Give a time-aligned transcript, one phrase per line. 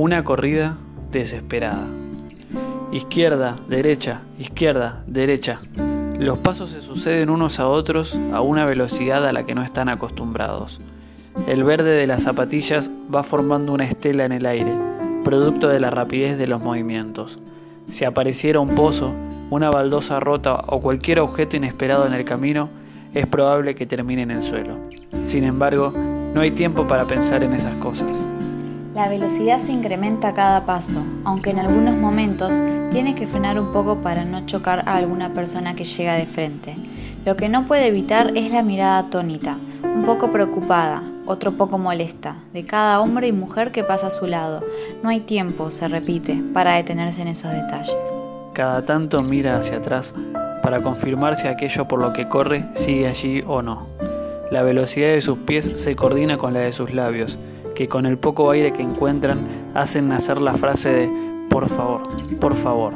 [0.00, 0.76] Una corrida
[1.10, 1.84] desesperada.
[2.92, 5.58] Izquierda, derecha, izquierda, derecha.
[6.20, 9.88] Los pasos se suceden unos a otros a una velocidad a la que no están
[9.88, 10.80] acostumbrados.
[11.48, 14.72] El verde de las zapatillas va formando una estela en el aire,
[15.24, 17.40] producto de la rapidez de los movimientos.
[17.88, 19.12] Si apareciera un pozo,
[19.50, 22.68] una baldosa rota o cualquier objeto inesperado en el camino,
[23.14, 24.78] es probable que termine en el suelo.
[25.24, 28.12] Sin embargo, no hay tiempo para pensar en esas cosas.
[28.98, 33.70] La velocidad se incrementa a cada paso, aunque en algunos momentos tiene que frenar un
[33.70, 36.74] poco para no chocar a alguna persona que llega de frente.
[37.24, 42.38] Lo que no puede evitar es la mirada atónita, un poco preocupada, otro poco molesta,
[42.52, 44.64] de cada hombre y mujer que pasa a su lado.
[45.04, 47.94] No hay tiempo, se repite, para detenerse en esos detalles.
[48.52, 50.12] Cada tanto mira hacia atrás
[50.60, 53.86] para confirmar si aquello por lo que corre sigue allí o no.
[54.50, 57.38] La velocidad de sus pies se coordina con la de sus labios,
[57.78, 59.38] que con el poco aire que encuentran
[59.72, 61.10] hacen nacer la frase de
[61.48, 62.08] por favor,
[62.40, 62.94] por favor,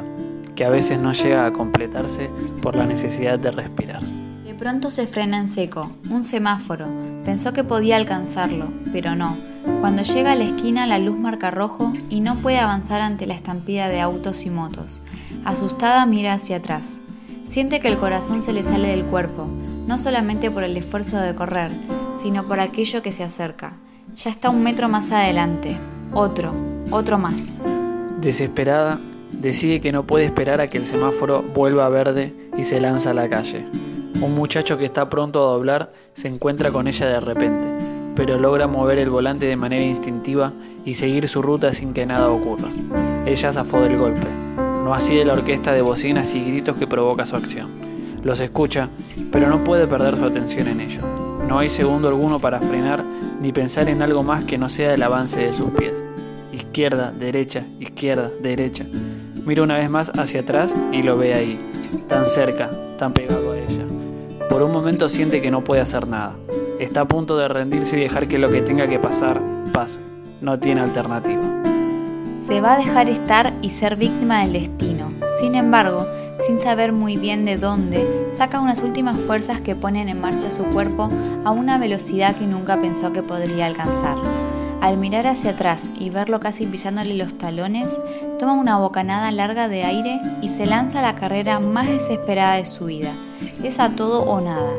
[0.55, 2.29] que a veces no llega a completarse
[2.61, 4.01] por la necesidad de respirar.
[4.43, 6.87] De pronto se frena en seco, un semáforo.
[7.23, 9.37] Pensó que podía alcanzarlo, pero no.
[9.79, 13.35] Cuando llega a la esquina la luz marca rojo y no puede avanzar ante la
[13.35, 15.01] estampida de autos y motos.
[15.45, 16.99] Asustada mira hacia atrás.
[17.47, 19.47] Siente que el corazón se le sale del cuerpo,
[19.87, 21.71] no solamente por el esfuerzo de correr,
[22.17, 23.77] sino por aquello que se acerca.
[24.15, 25.75] Ya está un metro más adelante.
[26.13, 26.53] Otro,
[26.91, 27.59] otro más.
[28.21, 28.99] Desesperada,
[29.31, 33.13] decide que no puede esperar a que el semáforo vuelva verde y se lanza a
[33.15, 33.65] la calle.
[34.21, 37.67] Un muchacho que está pronto a doblar se encuentra con ella de repente,
[38.15, 40.53] pero logra mover el volante de manera instintiva
[40.85, 42.69] y seguir su ruta sin que nada ocurra.
[43.25, 44.27] Ella zafó del golpe,
[44.57, 47.69] no así de la orquesta de bocinas y gritos que provoca su acción.
[48.23, 48.89] Los escucha,
[49.31, 51.32] pero no puede perder su atención en ello.
[51.47, 53.03] No hay segundo alguno para frenar
[53.41, 55.93] ni pensar en algo más que no sea el avance de sus pies.
[56.51, 58.85] Izquierda, derecha, izquierda, derecha.
[59.45, 61.59] Mira una vez más hacia atrás y lo ve ahí,
[62.07, 63.85] tan cerca, tan pegado a ella.
[64.49, 66.35] Por un momento siente que no puede hacer nada.
[66.79, 69.41] Está a punto de rendirse y dejar que lo que tenga que pasar
[69.73, 69.99] pase.
[70.41, 71.43] No tiene alternativa.
[72.47, 75.11] Se va a dejar estar y ser víctima del destino.
[75.39, 76.05] Sin embargo,
[76.39, 80.63] sin saber muy bien de dónde, saca unas últimas fuerzas que ponen en marcha su
[80.65, 81.09] cuerpo
[81.45, 84.17] a una velocidad que nunca pensó que podría alcanzar.
[84.81, 88.01] Al mirar hacia atrás y verlo casi pisándole los talones,
[88.37, 92.65] toma una bocanada larga de aire y se lanza a la carrera más desesperada de
[92.65, 93.13] su vida.
[93.63, 94.73] Es a todo o nada.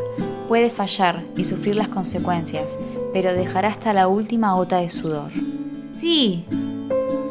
[0.46, 2.78] Puede fallar y sufrir las consecuencias,
[3.14, 5.30] pero dejará hasta la última gota de sudor.
[5.98, 6.44] ¡Sí!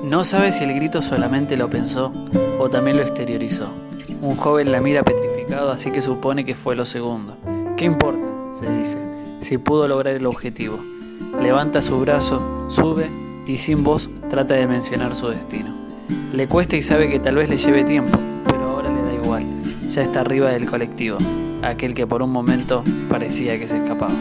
[0.04, 2.12] No sabe si el grito solamente lo pensó
[2.60, 3.83] o también lo exteriorizó.
[4.24, 7.36] Un joven la mira petrificado, así que supone que fue lo segundo.
[7.76, 8.26] ¿Qué importa?
[8.58, 8.98] se dice,
[9.42, 10.80] si pudo lograr el objetivo.
[11.42, 13.10] Levanta su brazo, sube
[13.46, 15.76] y sin voz trata de mencionar su destino.
[16.32, 19.44] Le cuesta y sabe que tal vez le lleve tiempo, pero ahora le da igual.
[19.90, 21.18] Ya está arriba del colectivo,
[21.62, 24.16] aquel que por un momento parecía que se escapaba.